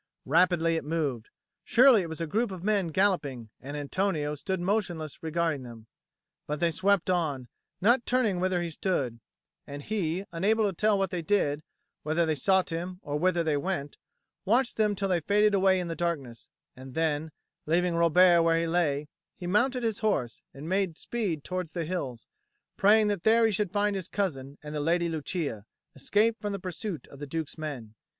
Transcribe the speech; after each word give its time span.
Rapidly 0.25 0.77
it 0.77 0.83
moved: 0.83 1.29
surely 1.63 2.01
it 2.01 2.09
was 2.09 2.19
a 2.19 2.25
group 2.25 2.49
of 2.49 2.63
men 2.63 2.87
galloping, 2.87 3.51
and 3.59 3.77
Antonio 3.77 4.33
stood 4.33 4.59
motionless 4.59 5.21
regarding 5.21 5.61
them. 5.61 5.85
But 6.47 6.59
they 6.59 6.71
swept 6.71 7.11
on, 7.11 7.49
not 7.81 8.07
turning 8.07 8.39
whither 8.39 8.63
he 8.63 8.71
stood; 8.71 9.19
and 9.67 9.83
he, 9.83 10.25
unable 10.31 10.65
to 10.65 10.73
tell 10.73 10.97
what 10.97 11.11
they 11.11 11.21
did, 11.21 11.61
whether 12.01 12.25
they 12.25 12.33
sought 12.33 12.71
him 12.71 12.97
or 13.03 13.19
whither 13.19 13.43
they 13.43 13.57
went, 13.57 13.99
watched 14.43 14.75
them 14.75 14.95
till 14.95 15.07
they 15.07 15.19
faded 15.19 15.53
away 15.53 15.79
in 15.79 15.87
the 15.87 15.95
darkness; 15.95 16.47
and 16.75 16.95
then, 16.95 17.31
leaving 17.67 17.93
Robert 17.93 18.41
where 18.41 18.59
he 18.59 18.65
lay, 18.65 19.07
he 19.37 19.45
mounted 19.45 19.83
his 19.83 19.99
horse 19.99 20.41
and 20.51 20.67
made 20.67 20.97
speed 20.97 21.43
towards 21.43 21.73
the 21.73 21.85
hills, 21.85 22.25
praying 22.75 23.05
that 23.05 23.21
there 23.21 23.45
he 23.45 23.51
should 23.51 23.69
find 23.71 23.95
his 23.95 24.07
cousin 24.07 24.57
and 24.63 24.73
the 24.73 24.79
Lady 24.79 25.07
Lucia, 25.07 25.67
escaped 25.93 26.41
from 26.41 26.53
the 26.53 26.59
pursuit 26.59 27.05
of 27.09 27.19
the 27.19 27.27
Duke's 27.27 27.55
men. 27.55 27.93